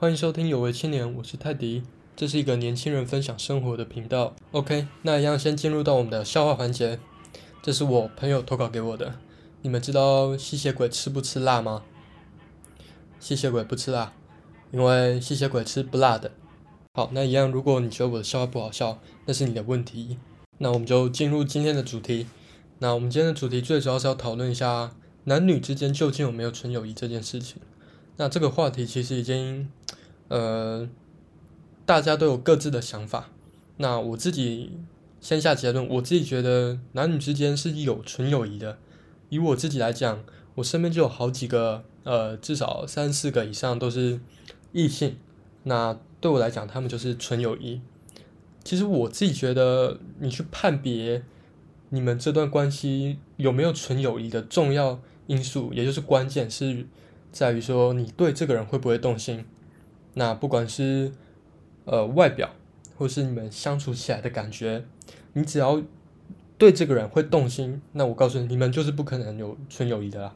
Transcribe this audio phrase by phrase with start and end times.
[0.00, 1.82] 欢迎收听有为青年，我是泰迪，
[2.14, 4.32] 这是一个年轻人分享生活的频道。
[4.52, 7.00] OK，那一样先进入到我们的笑话环节。
[7.64, 9.16] 这是我朋友投稿给我的。
[9.62, 11.82] 你们知道吸血鬼吃不吃辣吗？
[13.18, 14.12] 吸血鬼不吃辣，
[14.70, 16.30] 因为吸血鬼吃不辣的。
[16.94, 20.16] 好，那一样，如果你觉得我的笑话不好笑，那是你的问题。
[20.58, 22.28] 那我们就进入今天的主题。
[22.78, 24.92] 那我们今天的主题最主要是要讨论一下
[25.24, 27.60] 男女之间究竟有没有纯友谊这件事情。
[28.18, 29.70] 那这个话题其实已经，
[30.28, 30.88] 呃，
[31.86, 33.30] 大家都有各自的想法。
[33.78, 34.72] 那我自己
[35.20, 38.76] 先下结论，我自己觉得男女之间是有纯友谊的。
[39.30, 40.24] 以我自己来讲，
[40.56, 44.20] 我身边就有好几个，呃，至少三四个以上都是
[44.72, 45.16] 异性。
[45.62, 47.80] 那对我来讲，他们就是纯友谊。
[48.64, 51.22] 其实我自己觉得，你去判别。
[51.90, 56.86] 你们这段关系有没有纯友谊的重要因素，也就是关键是
[57.30, 59.44] 在于说你对这个人会不会动心。
[60.14, 61.12] 那不管是
[61.84, 62.50] 呃外表，
[62.96, 64.84] 或是你们相处起来的感觉，
[65.34, 65.80] 你只要
[66.56, 70.34] 对这个人会动心，那我告诉你，你们就是不可能有纯友谊的啦。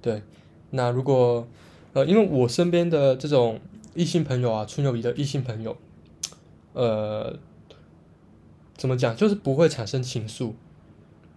[0.00, 0.22] 对，
[0.70, 1.48] 那如果
[1.92, 3.58] 呃，因为我身边的这种
[3.94, 5.76] 异性朋友啊，纯友谊的异性朋友，
[6.74, 7.36] 呃，
[8.76, 10.52] 怎么讲，就是不会产生情愫。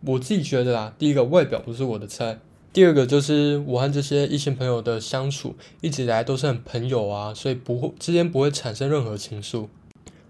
[0.02, 2.40] 我自己觉得啦，第一个外表不是我的菜，
[2.72, 9.68] 第二个就是我和这些异性朋友的相处一直以来都是很朋友啊，所以不会之间不会产生任何情愫。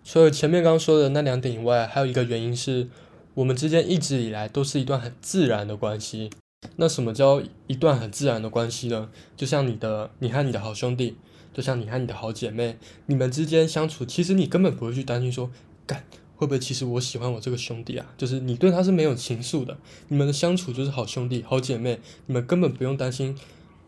[0.06, 2.88] 除了前面刚刚说的那两点以外，还有一个原因是
[3.34, 6.30] 我们之间一直以来都是一段很自然的关系。
[6.78, 9.10] 那什么叫一段很自然的关系呢？
[9.36, 11.18] 就像你的你和你的好兄弟，
[11.54, 15.52] 就像你和你的好姐妹，你们之间相处，其实你根本不会去担心说
[15.86, 16.04] 干。
[16.40, 18.14] 会不会其实我喜欢我这个兄弟啊？
[18.18, 23.36] 就是你对他是没有情愫的，你们的相处就是好兄弟、好姐妹，你们根本不用担心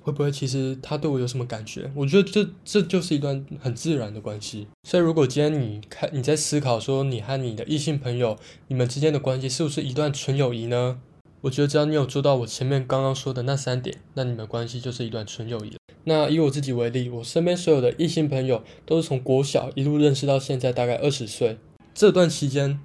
[0.01, 1.89] 会不会其实他对我有什么感觉。
[1.95, 4.67] 我觉得这这就是一段很自然的关系。
[4.83, 10.99] 所以如果今天你看你在思考说你和你的异性朋友你们之间的关系是不是一段纯友谊呢？
[11.39, 15.77] 我觉得只要你有做到我前面刚刚说的那三点，那你们关系就是一段纯友谊。
[16.03, 21.57] 那以我自己为例，我身边所有的异性朋友都是从国小一路认识到现在，大概二十岁。
[21.93, 22.79] 这段期间，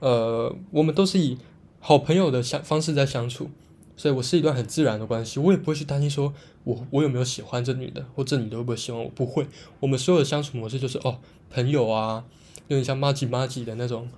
[0.00, 1.38] 呃，我们都是以
[1.80, 3.50] 好朋友的相方式在相处，
[3.96, 6.32] 所以我是一段很自然的关系，我也不会去担心说
[6.64, 9.46] 我我有没有喜欢这女的，或这女的会不会喜欢我，不会。
[9.80, 11.18] 我们所有的相处模式就是哦，
[11.50, 12.24] 朋友啊，
[12.68, 14.08] 有点像妈吉妈吉的那种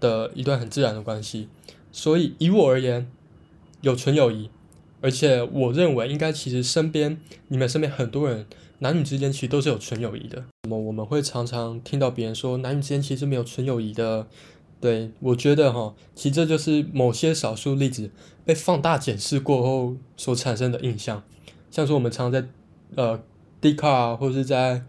[0.00, 1.48] 的一段很自然的关系。
[1.92, 3.10] 所以以我而言，
[3.82, 4.50] 有纯友谊，
[5.00, 8.46] 而且我认为应该其实身边你们身边很多人。
[8.82, 10.44] 男女之间其实都是有纯友谊的。
[10.64, 14.26] 那么我们会常常听到别人说男女之间其实没有纯友谊的。
[14.80, 18.10] 对我觉得哈，其实这就是某些少数例子
[18.44, 21.22] 被放大检视过后所产生的印象。
[21.70, 22.48] 像说我们常常在
[22.96, 23.22] 呃
[23.60, 24.82] d 卡 c 或者是在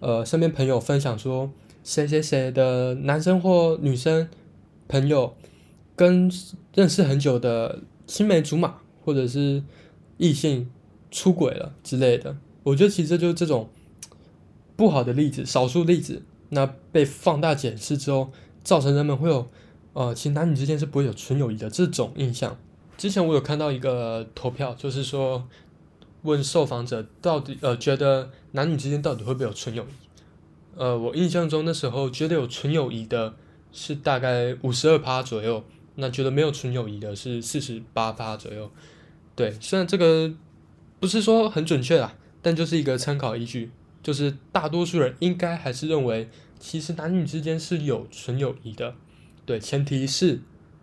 [0.00, 1.50] 呃身边朋友分享说
[1.82, 4.28] 谁谁谁的男生或女生
[4.86, 5.34] 朋友
[5.96, 6.30] 跟
[6.74, 9.64] 认识很久的青梅竹马或者是
[10.18, 10.70] 异性
[11.10, 12.36] 出轨了之类的。
[12.62, 13.70] 我觉得其实就是这种
[14.76, 18.30] 不好的例子，少数例子，那被放大检视之后，
[18.62, 19.48] 造成人们会有
[19.94, 22.56] 呃，其实男女之间是不会有纯友谊的这种印象。
[22.96, 25.48] 之前我有看到一个投票，就是说
[26.22, 29.86] 问受访者到底呃觉得男女之间到底会不会有纯友谊？
[30.76, 33.34] 呃，我印象中那时候觉得有纯友谊的
[33.72, 35.64] 是大概五十二趴左右，
[35.94, 38.70] 那觉得没有纯友谊的是四十八趴左右。
[39.34, 40.32] 对，虽然这个
[41.00, 42.14] 不是说很准确啦。
[42.40, 43.70] 但就是一个参考依据，
[44.02, 46.28] 就是大多数人应该还是认为，
[46.58, 48.94] 其实男女之间是有纯友谊的，
[49.44, 50.40] 对，前提是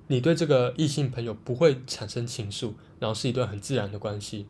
[0.07, 4.45] 你对这个异性朋友不会产生情愫，然后是一段很自然的关系。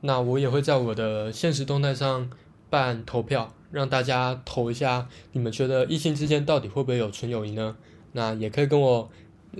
[0.00, 2.30] 那我也会在我的现实动态上
[2.68, 7.76] 办投票，让大家投一下，你们觉得异性之间到底会不会有纯友谊呢？
[8.12, 9.10] 那也可以跟我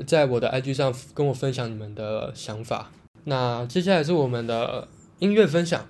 [0.06, 2.90] 在我的 IG 上跟我分享你们的想法。
[3.24, 5.86] 那接下来是我们的音乐分享。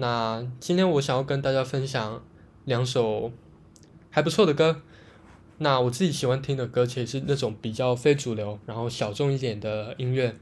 [0.00, 2.22] 那今天我想要跟大家分享
[2.64, 3.30] 两首
[4.08, 4.80] 还不错的歌。
[5.58, 10.34] 那我自己喜欢听的歌，其实是那种比较非主流，然后小众一点的音乐，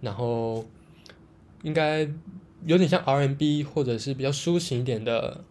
[0.00, 0.64] 然后
[1.62, 2.08] 应该
[2.64, 5.44] 有点像 R&B 或者是比较抒情一点的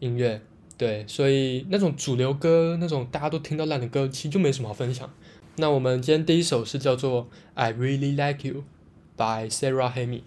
[0.00, 0.42] 音乐。
[0.76, 5.10] 对，所以那种主流歌，那种大家都听到烂的歌，其实就没什么好分享。
[5.56, 7.22] 那我们今天第一首是叫做
[7.54, 8.64] 《I Really Like You》
[9.46, 10.20] by Sarah Hemi。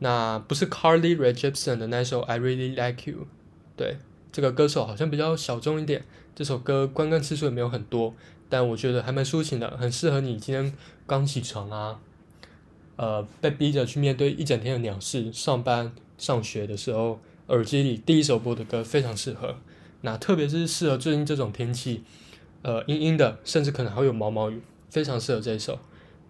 [0.00, 3.28] 那不是 Carly Rae Jepsen 的那首 I Really Like You，
[3.76, 3.96] 对，
[4.32, 6.04] 这个歌手好像比较小众一点。
[6.34, 8.14] 这首歌观看次数也没有很多，
[8.48, 10.72] 但我觉得还蛮抒情的，很适合你今天
[11.06, 12.00] 刚起床啊，
[12.96, 19.56] 呃，被逼着去面对一整天的鸟事，上班上学的时候，耳机里第一首播的歌非常适合。
[20.00, 22.02] 那特别是适合最近这种天气，
[22.62, 25.78] 呃，阴阴的，甚至可能还有毛毛雨，非常适合这一首。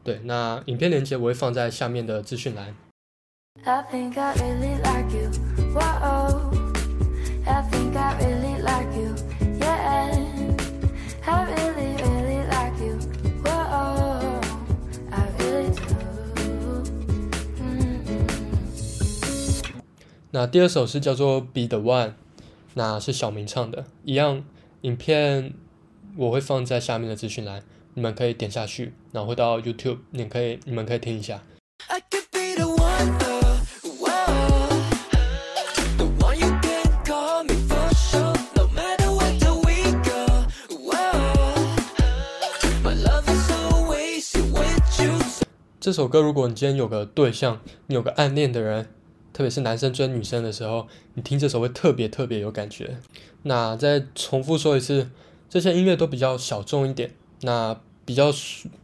[0.02, 2.74] 对，那影片链接我会放在下面的资讯栏。
[3.66, 5.28] I think I really like you.
[5.74, 6.50] Whoa.
[7.46, 9.14] I think I really like you.
[9.58, 10.16] Yeah.
[11.26, 12.98] I really, really like you.
[13.44, 14.40] Whoa.
[15.12, 15.84] I really do.
[17.58, 18.24] Mm-hmm.
[20.30, 22.08] 那第二首是叫做《Be the One》，
[22.74, 24.42] 那是小明唱的，一样。
[24.82, 25.52] 影片
[26.16, 27.62] 我会放在下面的资讯栏，
[27.92, 31.42] 你们可以点下去，然后会到 YouTube，你可以你们可以听一下。
[45.80, 48.86] 这首歌，如果你今天有个对象，你有个暗恋的人，
[49.32, 52.98] 特别是男生追女生的时候，你听这首会特别特别有感觉。
[53.44, 55.08] 那再重复说一次，
[55.48, 58.30] 这些音乐都比较小众一点，那比较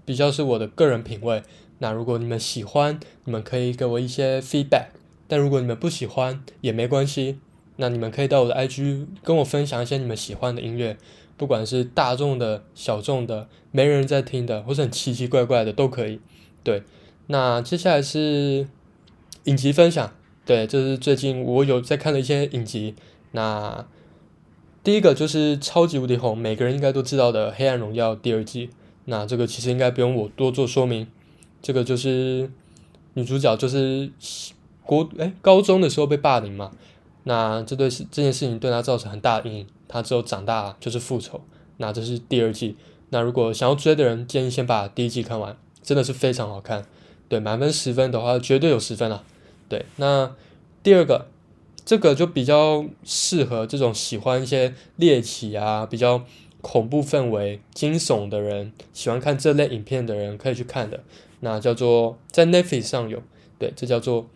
[0.07, 1.43] 比较是我的个人品味。
[1.81, 4.87] 那如果你们喜欢，你们可以给我一些 feedback；
[5.29, 7.39] 但如果你们不喜欢也没关系，
[7.77, 10.97] 那你们可以到我的 IG 跟我分享一些你们喜欢的音乐，
[11.37, 16.21] 不管是大众的、小众的、没人在听的，或者很奇奇怪怪的都可以。
[16.67, 16.83] 对，
[17.29, 18.67] 那接下来是
[19.45, 20.13] 影集分享。
[20.45, 22.97] 对，这是最近我有在看的一些影集。
[23.31, 23.87] 那
[24.83, 28.71] 第一个就是超级无敌红，每个人应该都知道的《黑暗荣耀》第二季。
[29.05, 31.07] 那这个其实应该不用我多做说明。
[31.63, 32.51] 这个就是
[33.15, 34.11] 女主角就是
[34.83, 36.73] 国哎高中的时候被霸凌嘛。
[37.23, 39.67] 那这对是这件事情对她造成很大的阴影。
[39.87, 41.41] 她之后长大就是复仇。
[41.77, 42.77] 那这是第二季。
[43.11, 45.57] 那如果想要追的人，建议先把第一季看完。
[45.87, 46.85] 真的是非常好看，
[47.29, 49.23] 对满分十分的话，绝对有十分啊。
[49.69, 50.35] 对，那
[50.83, 51.29] 第二个，
[51.85, 56.25] 这个就比较适合这种喜欢一些猎奇啊、比较
[56.61, 61.05] 恐怖氛围、惊悚的人，喜欢看这类影片的人可以去看的。
[61.39, 63.23] 那叫做在 Netflix 上有，
[63.57, 64.27] 对，这叫做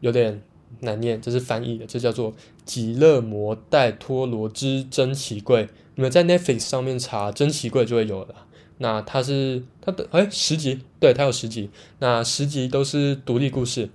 [0.00, 0.42] 有点
[0.80, 2.32] 难念，这是翻译的，这叫做
[2.66, 5.64] 《极乐魔戴托罗之珍奇柜》。
[5.94, 8.45] 你们在 Netflix 上面查“珍奇柜”就会有了。
[8.78, 13.88] 那它是它的哎十集，对，它有十集，那十集都是独立故事，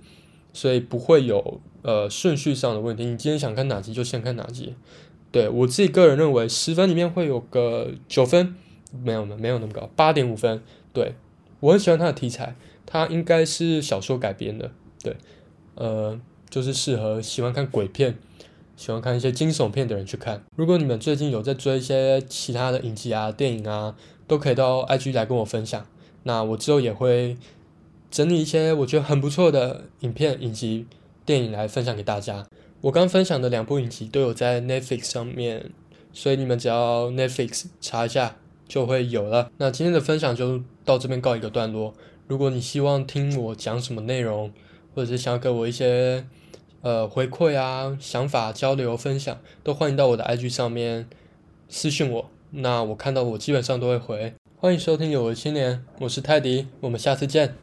[0.52, 3.04] 所以不会有呃顺序上的问题。
[3.04, 4.74] 你今天想看哪集就先看哪集。
[5.30, 8.54] 对我自己个人认为，十分里面会有个九分，
[9.02, 10.62] 没有没有那么高，八点五分。
[10.92, 11.14] 对
[11.60, 14.70] 我很喜欢它的题材，它应该是小说改编的，
[15.02, 15.16] 对，
[15.76, 16.20] 呃，
[16.50, 18.18] 就是适合喜欢看鬼片、
[18.76, 20.44] 喜欢看一些惊悚片的人去看。
[20.54, 23.96] 如果你们最近有在追一些其他的影集啊、电影啊，
[24.32, 25.86] 都可以到 IG 来跟我分享，
[26.22, 27.36] 那我之后也会
[28.10, 30.86] 整理一些我觉得很不错的影片以及
[31.26, 32.46] 电影来分享给大家。
[32.80, 35.70] 我刚分享的两部影集都有在 Netflix 上面，
[36.14, 38.36] 所以你们只要 Netflix 查一下
[38.66, 39.50] 就会有了。
[39.58, 41.92] 那今天的分享就到这边告一个段落。
[42.26, 44.50] 如果你希望听我讲什么内容，
[44.94, 46.24] 或者是想要给我一些
[46.80, 51.06] 呃回馈啊、想法交流分享，都欢迎到我的 IG 上面
[51.68, 52.30] 私信我。
[52.54, 57.61] 那我看到我基本上都会回，欢迎收听有为青年，我是泰迪，我们下次见。